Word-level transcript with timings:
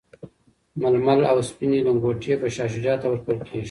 ململ 0.81 1.21
او 1.31 1.37
سپیني 1.49 1.79
لنګوټې 1.85 2.33
به 2.39 2.47
شاه 2.55 2.69
شجاع 2.73 2.97
ته 3.01 3.05
ورکول 3.09 3.37
کیږي. 3.45 3.59